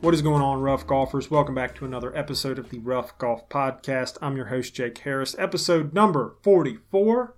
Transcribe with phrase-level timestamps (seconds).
[0.00, 1.30] What is going on, rough golfers?
[1.30, 4.16] Welcome back to another episode of the Rough Golf Podcast.
[4.22, 7.34] I'm your host, Jake Harris, episode number 44.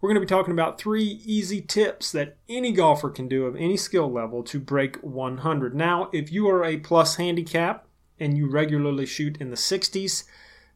[0.00, 3.56] We're going to be talking about three easy tips that any golfer can do of
[3.56, 5.74] any skill level to break 100.
[5.74, 7.86] Now, if you are a plus handicap
[8.18, 10.24] and you regularly shoot in the 60s,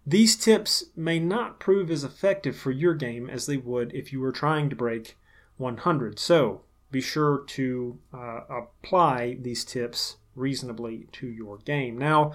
[0.07, 4.21] these tips may not prove as effective for your game as they would if you
[4.21, 5.17] were trying to break
[5.57, 6.19] 100.
[6.19, 11.99] So, be sure to uh, apply these tips reasonably to your game.
[11.99, 12.33] Now,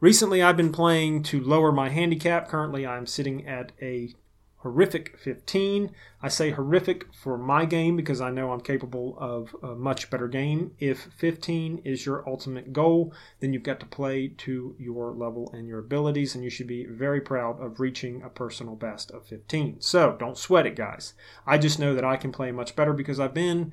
[0.00, 2.48] recently I've been playing to lower my handicap.
[2.48, 4.14] Currently, I'm sitting at a
[4.62, 5.90] horrific 15.
[6.22, 10.28] I say horrific for my game because I know I'm capable of a much better
[10.28, 10.72] game.
[10.78, 15.66] If 15 is your ultimate goal, then you've got to play to your level and
[15.66, 19.80] your abilities, and you should be very proud of reaching a personal best of 15.
[19.80, 21.14] So don't sweat it, guys.
[21.46, 23.72] I just know that I can play much better because I've been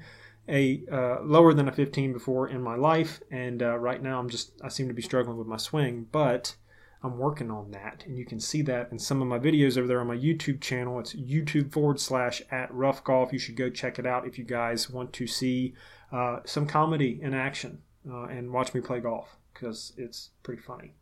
[0.50, 4.30] a uh, lower than a 15 before in my life, and uh, right now I'm
[4.30, 6.56] just I seem to be struggling with my swing, but
[7.04, 9.88] I'm working on that, and you can see that in some of my videos over
[9.88, 11.00] there on my YouTube channel.
[11.00, 13.32] It's YouTube forward slash at Rough Golf.
[13.32, 15.76] You should go check it out if you guys want to see
[16.12, 20.94] uh, some comedy in action uh, and watch me play golf because it's pretty funny.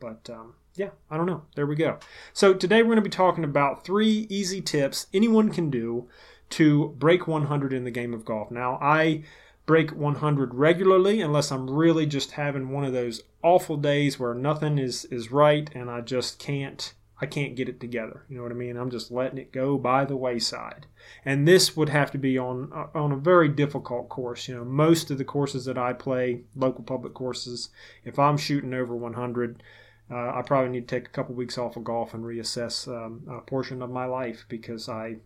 [0.00, 1.42] But um, yeah, I don't know.
[1.54, 1.98] There we go.
[2.32, 6.08] So today we're going to be talking about three easy tips anyone can do
[6.50, 8.50] to break 100 in the game of golf.
[8.50, 9.24] Now, I
[9.66, 14.78] break 100 regularly unless I'm really just having one of those awful days where nothing
[14.78, 18.24] is is right and I just can't I can't get it together.
[18.28, 18.76] You know what I mean?
[18.76, 20.86] I'm just letting it go by the wayside.
[21.24, 24.48] And this would have to be on on a very difficult course.
[24.48, 27.70] You know, most of the courses that I play, local public courses,
[28.04, 29.62] if I'm shooting over 100,
[30.10, 33.22] uh, I probably need to take a couple weeks off of golf and reassess um,
[33.30, 35.16] a portion of my life because I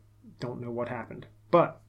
[0.41, 1.26] don't know what happened.
[1.50, 1.81] But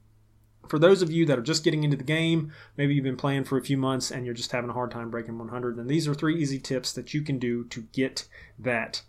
[0.68, 3.44] for those of you that are just getting into the game, maybe you've been playing
[3.44, 6.06] for a few months and you're just having a hard time breaking 100, then these
[6.06, 8.28] are three easy tips that you can do to get
[8.58, 9.02] that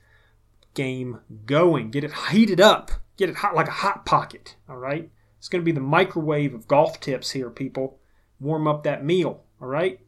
[0.74, 1.92] game going.
[1.92, 2.92] Get it heated up.
[3.18, 4.56] Get it hot like a hot pocket.
[4.68, 5.10] All right?
[5.38, 8.00] It's going to be the microwave of golf tips here, people.
[8.40, 9.44] Warm up that meal.
[9.62, 10.00] All right?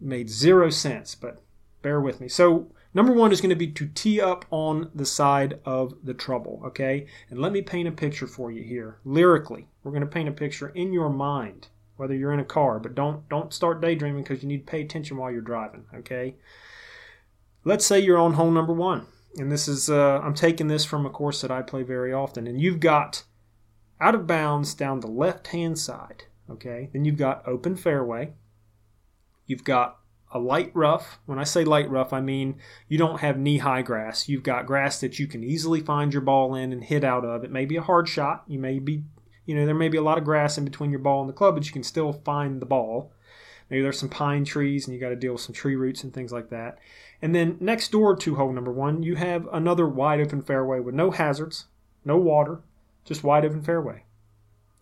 [0.00, 1.42] Made zero sense, but
[1.82, 2.28] bear with me.
[2.28, 6.14] So, Number one is going to be to tee up on the side of the
[6.14, 7.06] trouble, okay?
[7.30, 8.98] And let me paint a picture for you here.
[9.04, 12.80] Lyrically, we're going to paint a picture in your mind, whether you're in a car,
[12.80, 16.34] but don't don't start daydreaming because you need to pay attention while you're driving, okay?
[17.62, 21.06] Let's say you're on hole number one, and this is uh, I'm taking this from
[21.06, 23.22] a course that I play very often, and you've got
[24.00, 26.90] out of bounds down the left hand side, okay?
[26.92, 28.32] Then you've got open fairway.
[29.46, 30.00] You've got
[30.30, 31.18] a light rough.
[31.26, 32.56] When I say light rough, I mean
[32.86, 34.28] you don't have knee high grass.
[34.28, 37.44] You've got grass that you can easily find your ball in and hit out of.
[37.44, 38.44] It may be a hard shot.
[38.46, 39.04] You may be,
[39.46, 41.34] you know, there may be a lot of grass in between your ball and the
[41.34, 43.12] club, but you can still find the ball.
[43.70, 46.12] Maybe there's some pine trees and you got to deal with some tree roots and
[46.12, 46.78] things like that.
[47.20, 50.94] And then next door to hole number one, you have another wide open fairway with
[50.94, 51.66] no hazards,
[52.04, 52.60] no water,
[53.04, 54.04] just wide open fairway.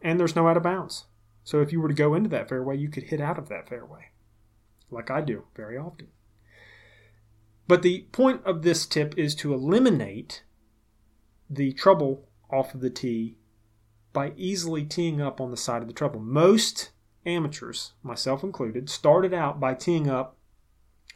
[0.02, 1.06] And there's no out of bounds.
[1.42, 3.68] So if you were to go into that fairway, you could hit out of that
[3.68, 4.10] fairway
[4.90, 6.08] like I do very often.
[7.68, 10.42] But the point of this tip is to eliminate
[11.50, 13.38] the trouble off of the tee
[14.12, 16.20] by easily teeing up on the side of the trouble.
[16.20, 16.90] Most
[17.24, 20.36] amateurs, myself included, started out by teeing up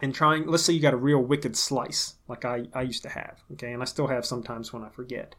[0.02, 3.08] and trying, let's say you got a real wicked slice, like I, I used to
[3.08, 5.34] have, okay, and I still have sometimes when I forget.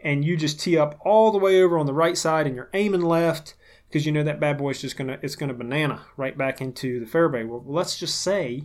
[0.00, 2.70] And you just tee up all the way over on the right side and you're
[2.74, 3.54] aiming left
[3.96, 7.06] because you know that bad boy's just gonna it's gonna banana right back into the
[7.06, 7.44] fairway.
[7.44, 8.64] Well, let's just say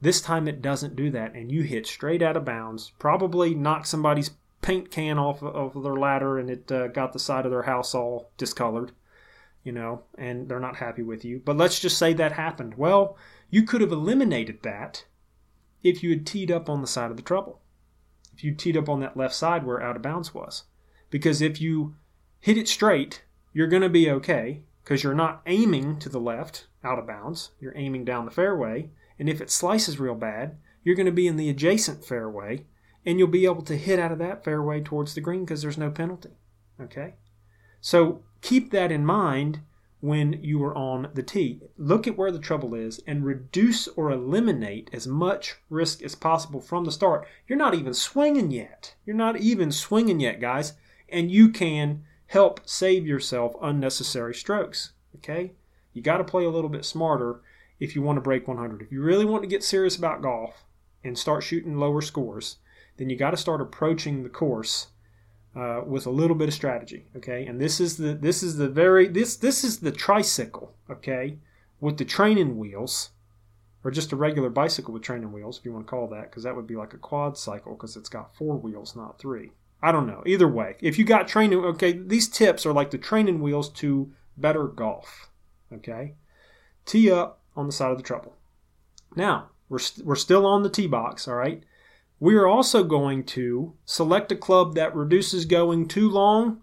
[0.00, 2.92] this time it doesn't do that, and you hit straight out of bounds.
[2.98, 4.30] Probably knock somebody's
[4.62, 7.94] paint can off of their ladder, and it uh, got the side of their house
[7.94, 8.92] all discolored.
[9.64, 11.42] You know, and they're not happy with you.
[11.44, 12.78] But let's just say that happened.
[12.78, 13.18] Well,
[13.50, 15.04] you could have eliminated that
[15.82, 17.60] if you had teed up on the side of the trouble.
[18.34, 20.62] If you teed up on that left side where out of bounds was.
[21.10, 21.96] Because if you
[22.40, 26.66] hit it straight you're going to be okay because you're not aiming to the left
[26.82, 27.50] out of bounds.
[27.60, 28.90] You're aiming down the fairway.
[29.18, 32.64] And if it slices real bad, you're going to be in the adjacent fairway
[33.04, 35.78] and you'll be able to hit out of that fairway towards the green because there's
[35.78, 36.30] no penalty.
[36.80, 37.14] Okay?
[37.80, 39.60] So keep that in mind
[40.00, 41.60] when you are on the tee.
[41.76, 46.60] Look at where the trouble is and reduce or eliminate as much risk as possible
[46.60, 47.26] from the start.
[47.46, 48.94] You're not even swinging yet.
[49.04, 50.74] You're not even swinging yet, guys.
[51.08, 54.92] And you can help save yourself unnecessary strokes.
[55.16, 55.52] Okay?
[55.92, 57.40] You got to play a little bit smarter
[57.80, 58.82] if you want to break 100.
[58.82, 60.64] If you really want to get serious about golf
[61.02, 62.56] and start shooting lower scores,
[62.96, 64.88] then you got to start approaching the course
[65.56, 67.06] uh, with a little bit of strategy.
[67.16, 70.74] Okay, and this is the this is the very this this is the tricycle.
[70.90, 71.38] Okay,
[71.80, 73.10] with the training wheels
[73.84, 76.42] or just a regular bicycle with training wheels, if you want to call that, because
[76.42, 79.52] that would be like a quad cycle because it's got four wheels, not three.
[79.82, 80.22] I don't know.
[80.26, 84.12] Either way, if you got training, okay, these tips are like the training wheels to
[84.36, 85.28] better golf.
[85.72, 86.14] Okay,
[86.84, 88.34] tee up on the side of the trouble.
[89.14, 91.28] Now we're we st- we're still on the tee box.
[91.28, 91.62] All right.
[92.20, 96.62] We are also going to select a club that reduces going too long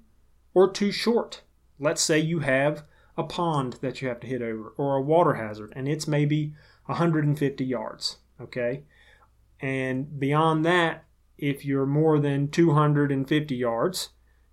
[0.54, 1.44] or too short.
[1.80, 2.84] Let's say you have
[3.18, 6.54] a pond that you have to hit over or a water hazard and it's maybe
[6.88, 8.18] 150 yards.
[8.42, 8.84] Okay.
[9.62, 11.06] And beyond that,
[11.38, 14.10] if you're more than 250 yards,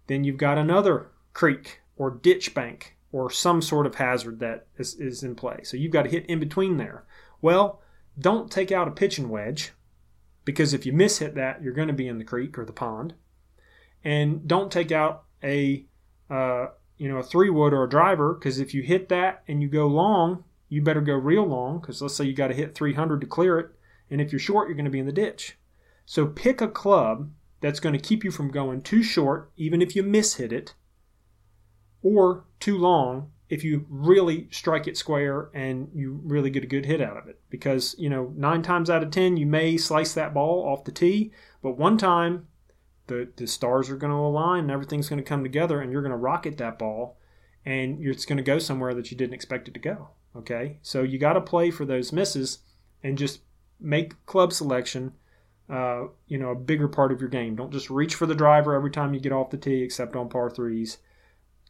[0.07, 4.95] then you've got another creek or ditch bank or some sort of hazard that is,
[4.95, 5.61] is in play.
[5.63, 7.05] So you've got to hit in between there.
[7.41, 7.81] Well,
[8.19, 9.73] don't take out a pitching wedge
[10.45, 12.73] because if you miss hit that, you're going to be in the creek or the
[12.73, 13.15] pond.
[14.05, 15.87] And don't take out a
[16.29, 19.63] uh, you know a three wood or a driver because if you hit that and
[19.63, 22.75] you go long, you better go real long because let's say you got to hit
[22.75, 23.71] 300 to clear it,
[24.11, 25.57] and if you're short, you're going to be in the ditch.
[26.05, 29.95] So pick a club that's going to keep you from going too short, even if
[29.95, 30.75] you miss hit it,
[32.03, 36.87] or too long if you really strike it square and you really get a good
[36.87, 37.39] hit out of it.
[37.51, 40.91] Because, you know, nine times out of ten, you may slice that ball off the
[40.91, 41.33] tee,
[41.63, 42.49] but one time
[43.09, 46.01] the, the stars are going to align and everything's going to come together and you're
[46.01, 47.19] going to rocket that ball
[47.65, 50.09] and it's going to go somewhere that you didn't expect it to go.
[50.35, 50.79] Okay?
[50.81, 52.61] So you got to play for those misses
[53.03, 53.41] and just
[53.79, 55.13] make club selection
[55.69, 57.57] uh, you know, a bigger part of your game.
[57.57, 60.29] Don't just reach for the driver every time you get off the tee, except on
[60.29, 60.99] par threes.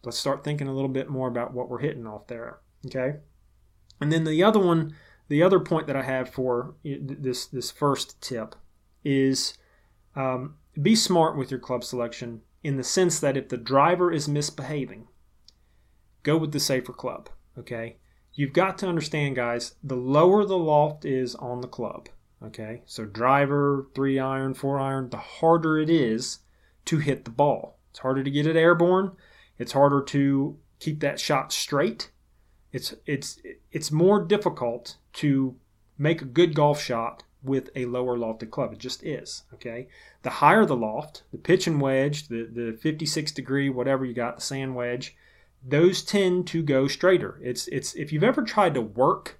[0.04, 2.58] Let's start thinking a little bit more about what we're hitting off there.
[2.86, 3.18] Okay.
[4.00, 4.94] And then the other one,
[5.28, 8.56] the other point that I have for this this first tip
[9.04, 9.56] is
[10.16, 14.28] um, be smart with your club selection in the sense that if the driver is
[14.28, 15.06] misbehaving,
[16.22, 17.28] go with the safer club.
[17.56, 17.96] Okay.
[18.34, 22.08] You've got to understand, guys, the lower the loft is on the club,
[22.44, 26.40] Okay, so driver, three iron, four iron, the harder it is
[26.86, 27.78] to hit the ball.
[27.90, 29.12] It's harder to get it airborne.
[29.58, 32.10] It's harder to keep that shot straight.
[32.72, 33.38] It's it's
[33.70, 35.56] it's more difficult to
[35.98, 38.72] make a good golf shot with a lower lofted club.
[38.72, 39.42] It just is.
[39.52, 39.88] Okay.
[40.22, 44.42] The higher the loft, the pitching wedge, the, the 56 degree, whatever you got, the
[44.42, 45.16] sand wedge,
[45.64, 47.38] those tend to go straighter.
[47.42, 49.38] It's it's if you've ever tried to work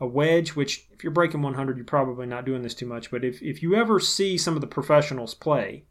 [0.00, 3.10] a wedge, which if you're breaking 100, you're probably not doing this too much.
[3.10, 5.84] But if, if you ever see some of the professionals play,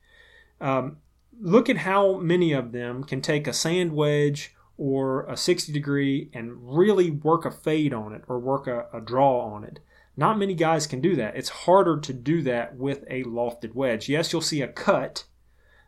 [0.62, 0.98] um,
[1.39, 6.30] look at how many of them can take a sand wedge or a 60 degree
[6.33, 9.80] and really work a fade on it or work a, a draw on it.
[10.15, 11.36] Not many guys can do that.
[11.36, 14.09] It's harder to do that with a lofted wedge.
[14.09, 15.25] Yes, you'll see a cut,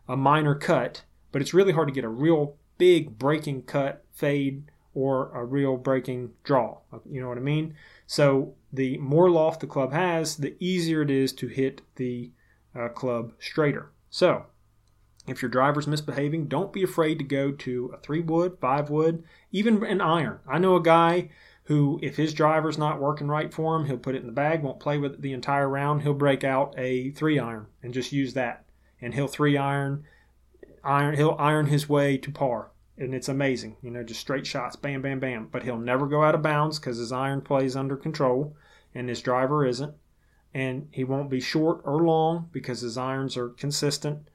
[0.07, 4.63] a minor cut, but it's really hard to get a real big breaking cut, fade,
[4.93, 6.77] or a real breaking draw.
[7.09, 7.75] You know what I mean?
[8.09, 12.31] So the more loft the club has, the easier it is to hit the
[12.75, 13.91] uh, club straighter.
[14.09, 14.47] So
[15.27, 19.23] if your driver's misbehaving, don't be afraid to go to a three wood, five wood,
[19.51, 20.39] even an iron.
[20.47, 21.29] I know a guy
[21.65, 24.63] who, if his driver's not working right for him, he'll put it in the bag,
[24.63, 26.01] won't play with it the entire round.
[26.01, 28.65] He'll break out a three iron and just use that.
[28.99, 30.05] And he'll three iron,
[30.83, 33.77] iron, he'll iron his way to par and it's amazing.
[33.81, 35.47] You know, just straight shots, bam, bam, bam.
[35.51, 38.55] But he'll never go out of bounds because his iron plays under control,
[38.93, 39.95] and his driver isn't.
[40.53, 44.27] And he won't be short or long because his irons are consistent.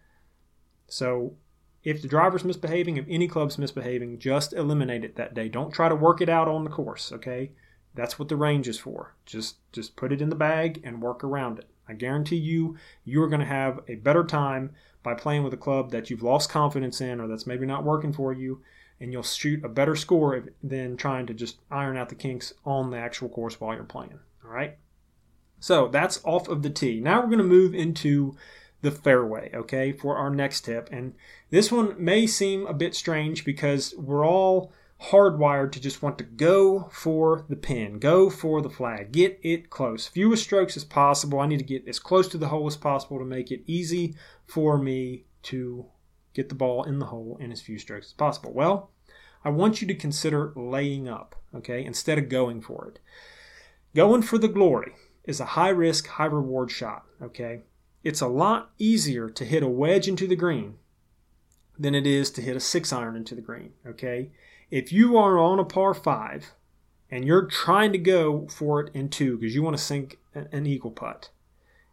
[0.87, 1.35] So,
[1.83, 5.49] if the driver's misbehaving, if any club's misbehaving, just eliminate it that day.
[5.49, 7.13] Don't try to work it out on the course.
[7.13, 7.51] Okay,
[7.95, 9.15] that's what the range is for.
[9.27, 11.69] Just just put it in the bag and work around it.
[11.89, 14.73] I guarantee you, you're going to have a better time
[15.03, 18.13] by playing with a club that you've lost confidence in or that's maybe not working
[18.13, 18.63] for you,
[19.01, 22.91] and you'll shoot a better score than trying to just iron out the kinks on
[22.91, 24.19] the actual course while you're playing.
[24.45, 24.79] All right.
[25.61, 27.01] So that's off of the tee.
[27.01, 28.37] Now we're going to move into
[28.83, 30.89] the fairway, okay, for our next tip.
[30.93, 31.15] And
[31.51, 34.73] this one may seem a bit strange because we're all
[35.11, 39.71] hardwired to just want to go for the pin, go for the flag, get it
[39.71, 40.07] close.
[40.07, 41.41] Fewest strokes as possible.
[41.41, 44.15] I need to get as close to the hole as possible to make it easy
[44.47, 45.87] for me to
[46.33, 48.53] get the ball in the hole in as few strokes as possible.
[48.53, 48.91] Well,
[49.45, 52.99] I want you to consider laying up, okay, instead of going for it.
[53.95, 54.95] Going for the glory
[55.25, 57.63] is a high risk, high reward shot, okay?
[58.03, 60.77] It's a lot easier to hit a wedge into the green
[61.79, 64.31] than it is to hit a six iron into the green, okay?
[64.75, 66.53] If you are on a par five
[67.09, 70.67] and you're trying to go for it in two because you want to sink an
[70.67, 71.31] eagle putt,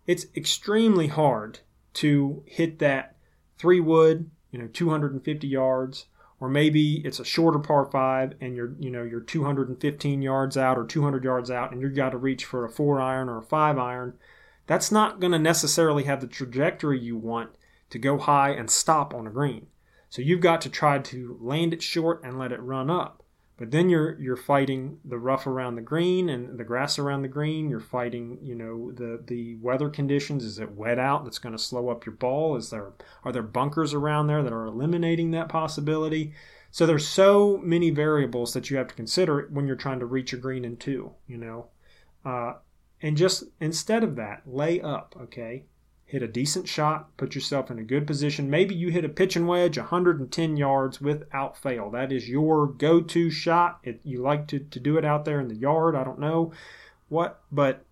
[0.07, 1.59] it's extremely hard
[1.93, 3.17] to hit that
[3.59, 6.07] three wood, you know, 250 yards,
[6.39, 10.75] or maybe it's a shorter par five and you're you know you're 215 yards out
[10.75, 13.43] or 200 yards out and you've got to reach for a four iron or a
[13.43, 14.17] five iron
[14.65, 17.51] that's not going to necessarily have the trajectory you want
[17.91, 19.67] to go high and stop on a green
[20.11, 23.21] so you've got to try to land it short and let it run up
[23.61, 27.27] but then you're you're fighting the rough around the green and the grass around the
[27.27, 27.69] green.
[27.69, 30.43] You're fighting, you know, the the weather conditions.
[30.43, 31.25] Is it wet out?
[31.25, 32.55] That's going to slow up your ball.
[32.55, 36.33] Is there are there bunkers around there that are eliminating that possibility?
[36.71, 40.33] So there's so many variables that you have to consider when you're trying to reach
[40.33, 41.11] a green in two.
[41.27, 41.67] You know,
[42.25, 42.53] uh,
[42.99, 45.15] and just instead of that, lay up.
[45.21, 45.65] Okay,
[46.11, 48.49] hit a decent shot, put yourself in a good position.
[48.49, 51.89] Maybe you hit a pitching wedge 110 yards without fail.
[51.89, 53.79] That is your go to shot.
[53.85, 55.95] It, you like to, to do it out there in the yard.
[55.95, 56.51] I don't know
[57.07, 57.85] what, but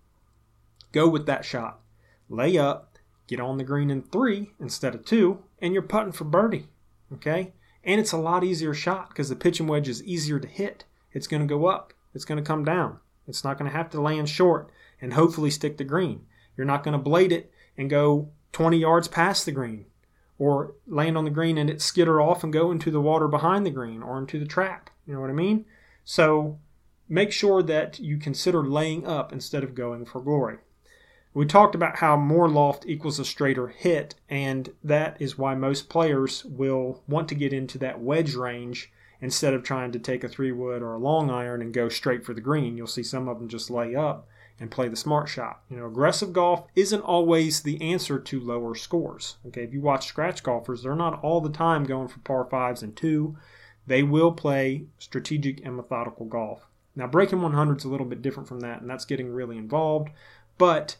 [0.92, 1.80] go with that shot.
[2.28, 6.24] Lay up, get on the green in three instead of two, and you're putting for
[6.24, 6.68] birdie.
[7.14, 7.54] Okay?
[7.82, 10.84] And it's a lot easier shot because the pitching wedge is easier to hit.
[11.14, 12.98] It's going to go up, it's going to come down.
[13.26, 16.26] It's not going to have to land short and hopefully stick the green.
[16.54, 17.50] You're not going to blade it
[17.80, 19.86] and go 20 yards past the green
[20.38, 23.64] or land on the green and it skitter off and go into the water behind
[23.64, 24.90] the green or into the trap.
[25.06, 25.64] You know what I mean?
[26.04, 26.58] So
[27.08, 30.58] make sure that you consider laying up instead of going for glory.
[31.32, 35.88] We talked about how more loft equals a straighter hit, and that is why most
[35.88, 40.28] players will want to get into that wedge range instead of trying to take a
[40.28, 42.76] three wood or a long iron and go straight for the green.
[42.76, 44.28] You'll see some of them just lay up
[44.60, 45.62] and play the smart shot.
[45.70, 49.36] You know, aggressive golf isn't always the answer to lower scores.
[49.46, 52.82] Okay, if you watch scratch golfers, they're not all the time going for par fives
[52.82, 53.36] and two.
[53.86, 56.66] They will play strategic and methodical golf.
[56.94, 60.10] Now, breaking 100 is a little bit different from that, and that's getting really involved.
[60.58, 60.96] But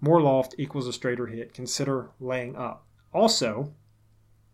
[0.00, 1.54] more loft equals a straighter hit.
[1.54, 2.84] Consider laying up.
[3.14, 3.72] Also,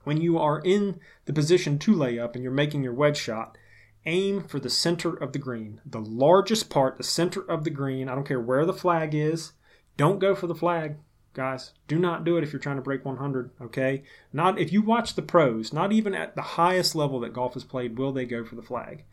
[0.05, 3.57] when you are in the position to lay up and you're making your wedge shot,
[4.05, 5.81] aim for the center of the green.
[5.87, 8.09] The largest part, the center of the green.
[8.09, 9.53] I don't care where the flag is.
[9.97, 10.97] Don't go for the flag,
[11.35, 11.73] guys.
[11.87, 14.03] Do not do it if you're trying to break 100, okay?
[14.33, 17.65] Not if you watch the pros, not even at the highest level that golf is
[17.65, 19.05] played will they go for the flag.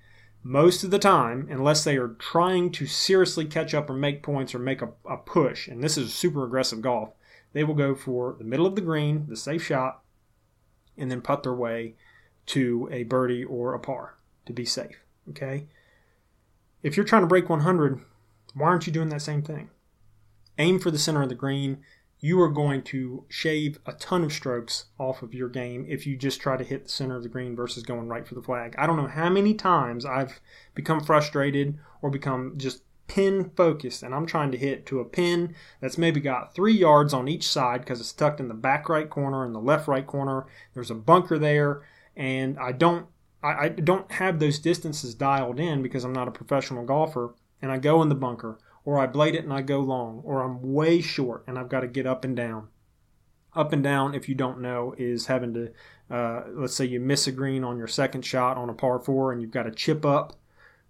[0.42, 4.56] Most of the time, unless they are trying to seriously catch up or make points
[4.56, 7.10] or make a, a push, and this is super aggressive golf,
[7.52, 10.02] they will go for the middle of the green, the safe shot,
[10.98, 11.96] and then putt their way
[12.46, 14.16] to a birdie or a par
[14.50, 15.00] to be safe.
[15.30, 15.68] Okay?
[16.84, 18.02] If you're trying to break 100,
[18.54, 19.70] why aren't you doing that same thing?
[20.58, 21.80] Aim for the center of the green.
[22.20, 26.18] You are going to shave a ton of strokes off of your game if you
[26.18, 28.76] just try to hit the center of the green versus going right for the flag.
[28.78, 30.42] I don't know how many times I've
[30.76, 35.56] become frustrated or become just pin focused and I'm trying to hit to a pin
[35.80, 39.10] that's maybe got three yards on each side because it's tucked in the back right
[39.10, 40.46] corner and the left right corner.
[40.74, 41.84] There's a bunker there
[42.16, 43.08] and I don't
[43.42, 47.72] I, I don't have those distances dialed in because I'm not a professional golfer and
[47.72, 50.74] I go in the bunker or I blade it and I go long or I'm
[50.74, 52.68] way short and I've got to get up and down.
[53.56, 55.72] Up and down, if you don't know, is having to,
[56.10, 59.32] uh, let's say you miss a green on your second shot on a par four
[59.32, 60.36] and you've got to chip up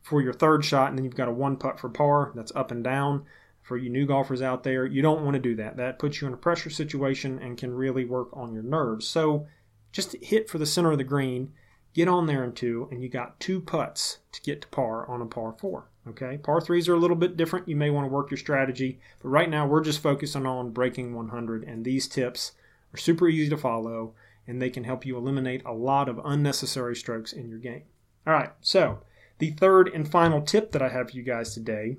[0.01, 2.31] for your third shot and then you've got a one putt for par.
[2.35, 3.25] That's up and down.
[3.61, 5.77] For you new golfers out there, you don't want to do that.
[5.77, 9.07] That puts you in a pressure situation and can really work on your nerves.
[9.07, 9.45] So
[9.91, 11.53] just hit for the center of the green
[11.99, 15.21] get on there in two, and you got two putts to get to par on
[15.21, 15.89] a par four.
[16.07, 17.67] Okay, par threes are a little bit different.
[17.67, 21.13] You may want to work your strategy, but right now we're just focusing on breaking
[21.13, 22.53] 100, and these tips
[22.93, 24.13] are super easy to follow,
[24.47, 27.83] and they can help you eliminate a lot of unnecessary strokes in your game.
[28.25, 28.99] All right, so
[29.39, 31.97] the third and final tip that I have for you guys today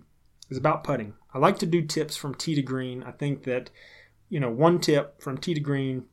[0.49, 1.12] is about putting.
[1.35, 3.02] I like to do tips from tee to green.
[3.02, 3.69] I think that,
[4.30, 6.07] you know, one tip from tee to green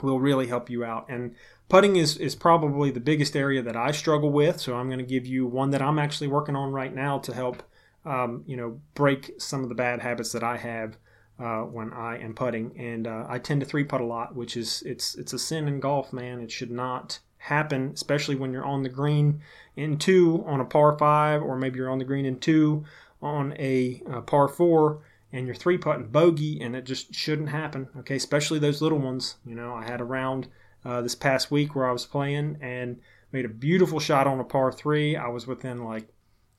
[0.00, 1.08] will really help you out.
[1.08, 1.34] And
[1.72, 4.60] putting is, is probably the biggest area that I struggle with.
[4.60, 7.32] So I'm going to give you one that I'm actually working on right now to
[7.32, 7.62] help,
[8.04, 10.98] um, you know, break some of the bad habits that I have
[11.38, 12.78] uh, when I am putting.
[12.78, 15.66] And uh, I tend to three putt a lot, which is it's it's a sin
[15.66, 16.40] in golf, man.
[16.40, 19.40] It should not happen, especially when you're on the green
[19.74, 22.84] in two on a par five, or maybe you're on the green in two
[23.22, 25.00] on a, a uh, par four
[25.32, 27.88] and you're three putting bogey, and it just shouldn't happen.
[28.00, 29.36] Okay, especially those little ones.
[29.46, 30.48] You know, I had a round
[30.84, 34.44] uh, this past week where I was playing and made a beautiful shot on a
[34.44, 35.16] par three.
[35.16, 36.08] I was within like,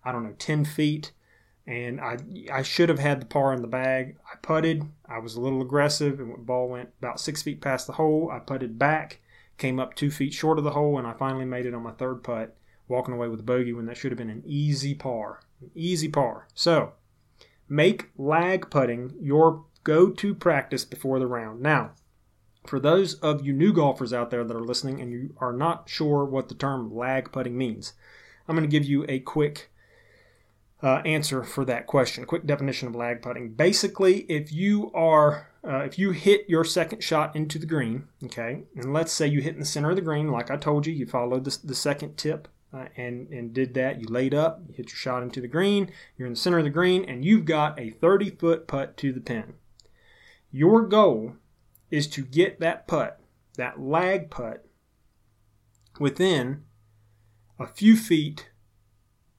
[0.04, 1.12] I don't know, 10 feet.
[1.66, 2.18] And I,
[2.52, 4.18] I should have had the par in the bag.
[4.30, 4.84] I putted.
[5.08, 8.30] I was a little aggressive, and the ball went about six feet past the hole.
[8.30, 9.22] I putted back,
[9.58, 11.94] came up two feet short of the hole, and I finally made it on my
[11.94, 12.58] third putt,
[12.90, 15.40] walking away with a bogey when that should have been an easy par.
[15.62, 16.50] An easy par.
[16.54, 16.94] So,
[17.70, 21.62] make lag putting your go to practice before the round.
[21.62, 21.92] Now,
[22.66, 25.90] For those of you new golfers out there that are listening and you are not
[25.90, 27.94] sure what the term lag putting means,
[28.48, 29.70] I'm going to give you a quick
[30.82, 32.26] uh, answer for that question.
[32.26, 33.54] Quick definition of lag putting.
[33.54, 38.64] Basically, if you are uh, if you hit your second shot into the green, okay,
[38.76, 40.94] and let's say you hit in the center of the green, like I told you,
[40.94, 44.02] you followed the, the second tip uh, and and did that.
[44.02, 45.90] You laid up, you hit your shot into the green.
[46.18, 49.14] You're in the center of the green, and you've got a 30 foot putt to
[49.14, 49.54] the pin.
[50.52, 51.38] Your goal
[51.94, 53.20] is to get that putt,
[53.56, 54.66] that lag putt,
[56.00, 56.64] within
[57.60, 58.50] a few feet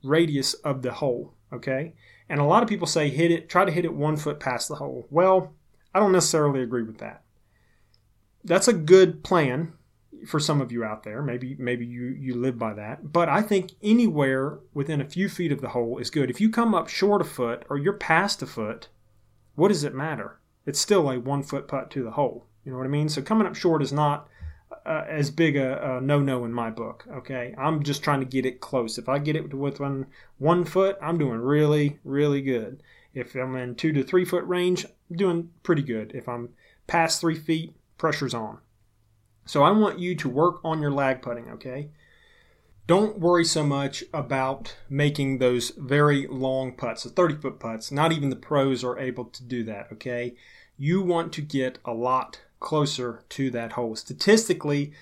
[0.05, 1.35] radius of the hole.
[1.53, 1.95] Okay,
[2.29, 4.69] and a lot of people say hit it, try to hit it one foot past
[4.69, 5.05] the hole.
[5.11, 5.53] Well,
[5.93, 7.25] I don't necessarily agree with that.
[8.45, 9.73] That's a good plan
[10.29, 11.23] for some of you out there.
[11.23, 13.13] Maybe maybe you you live by that.
[13.13, 16.31] But I think anywhere within a few feet of the hole is good.
[16.31, 18.91] If you come up short a foot or you're past a foot,
[19.57, 20.39] what does it matter?
[20.67, 22.47] It's still a one foot putt to the hole.
[22.65, 23.09] You know what I mean?
[23.09, 24.29] So coming up short is not
[24.87, 27.05] uh, as big a, a no no in my book.
[27.11, 28.99] Okay, I'm just trying to get it close.
[28.99, 30.07] If I get it within
[30.39, 32.83] one foot, I'm doing really really good.
[33.13, 36.13] If I'm in two to three foot range, I'm doing pretty good.
[36.15, 36.51] If I'm
[36.87, 38.59] past three feet, pressure's on.
[39.47, 41.91] So I want you to work on your lag putting, okay?
[42.87, 47.91] Don't worry so much about making those very long putts, the 30 foot putts.
[47.91, 50.35] Not even the pros are able to do that, okay?
[50.77, 53.97] You want to get a lot closer to that hole.
[53.97, 54.93] Statistically,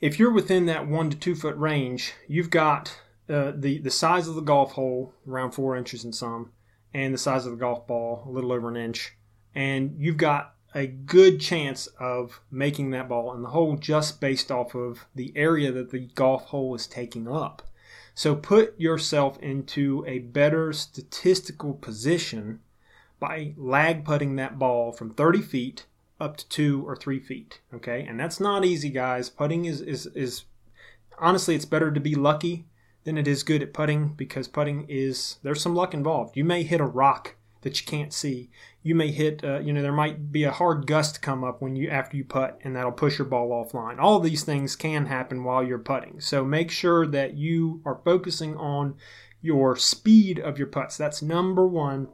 [0.00, 4.26] if you're within that one to two foot range, you've got uh, the, the size
[4.26, 6.50] of the golf hole, around four inches and some,
[6.92, 9.16] and the size of the golf ball, a little over an inch.
[9.54, 14.50] And you've got a good chance of making that ball in the hole just based
[14.50, 17.62] off of the area that the golf hole is taking up.
[18.14, 22.60] So put yourself into a better statistical position
[23.20, 25.86] by lag putting that ball from 30 feet
[26.20, 27.60] up to two or three feet.
[27.72, 29.28] Okay, and that's not easy, guys.
[29.28, 30.44] Putting is is is
[31.18, 32.66] honestly, it's better to be lucky
[33.04, 36.36] than it is good at putting because putting is there's some luck involved.
[36.36, 38.50] You may hit a rock that you can't see.
[38.82, 41.74] You may hit, uh, you know, there might be a hard gust come up when
[41.74, 43.98] you after you putt, and that'll push your ball offline.
[43.98, 46.20] All these things can happen while you're putting.
[46.20, 48.94] So make sure that you are focusing on
[49.40, 50.96] your speed of your putts.
[50.96, 52.08] That's number one.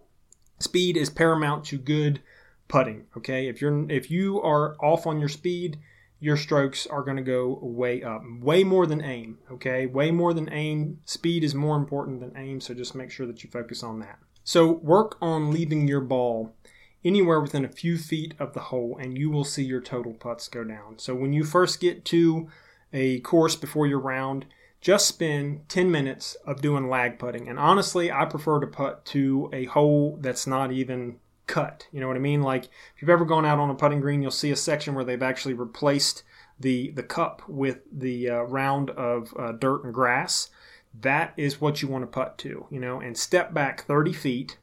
[0.61, 2.21] Speed is paramount to good
[2.69, 3.07] putting.
[3.17, 5.79] Okay, if you're if you are off on your speed,
[6.21, 9.39] your strokes are going to go way up, way more than aim.
[9.51, 11.01] Okay, way more than aim.
[11.07, 14.21] Speed is more important than aim, so just make sure that you focus on that.
[14.45, 16.55] So work on leaving your ball
[17.05, 20.49] anywhere within a few feet of the hole and you will see your total putts
[20.49, 20.99] go down.
[20.99, 22.49] So when you first get to
[22.93, 24.47] a course before your round,
[24.81, 27.49] just spend 10 minutes of doing lag putting.
[27.49, 31.87] And honestly, I prefer to putt to a hole that's not even cut.
[31.93, 32.43] You know what I mean?
[32.43, 35.05] Like if you've ever gone out on a putting green, you'll see a section where
[35.05, 36.23] they've actually replaced
[36.59, 40.51] the the cup with the uh, round of uh, dirt and grass
[40.99, 44.59] that is what you want to putt to, you know, and step back 30 feet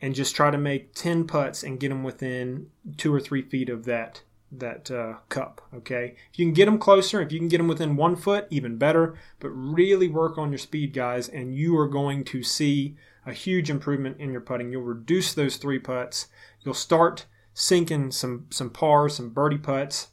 [0.00, 3.68] and just try to make 10 putts and get them within two or three feet
[3.68, 5.60] of that that uh, cup.
[5.74, 8.46] Okay, if you can get them closer, if you can get them within one foot,
[8.50, 9.14] even better.
[9.40, 13.68] But really work on your speed, guys, and you are going to see a huge
[13.68, 14.72] improvement in your putting.
[14.72, 16.28] You'll reduce those three putts.
[16.62, 20.08] You'll start sinking some some pars, some birdie putts,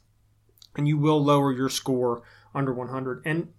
[0.76, 2.22] and you will lower your score
[2.54, 3.22] under 100.
[3.24, 3.52] And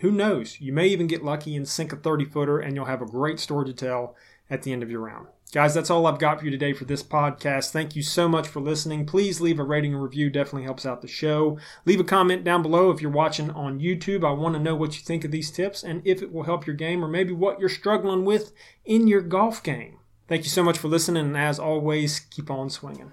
[0.00, 0.60] who knows?
[0.60, 3.38] You may even get lucky and sink a 30 footer, and you'll have a great
[3.38, 4.16] story to tell
[4.50, 5.28] at the end of your round.
[5.52, 7.70] Guys, that's all I've got for you today for this podcast.
[7.70, 9.06] Thank you so much for listening.
[9.06, 11.58] Please leave a rating and review, definitely helps out the show.
[11.84, 14.26] Leave a comment down below if you're watching on YouTube.
[14.26, 16.66] I want to know what you think of these tips and if it will help
[16.66, 18.52] your game or maybe what you're struggling with
[18.84, 19.98] in your golf game.
[20.26, 23.12] Thank you so much for listening, and as always, keep on swinging.